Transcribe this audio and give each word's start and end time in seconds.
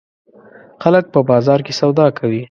خلک 0.83 1.05
په 1.13 1.19
بازار 1.29 1.59
کې 1.65 1.73
سودا 1.79 2.07
کوي. 2.17 2.39